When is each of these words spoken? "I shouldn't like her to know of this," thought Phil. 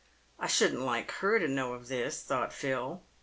"I 0.39 0.47
shouldn't 0.47 0.81
like 0.81 1.11
her 1.11 1.37
to 1.37 1.47
know 1.47 1.75
of 1.75 1.87
this," 1.87 2.23
thought 2.23 2.51
Phil. 2.51 3.03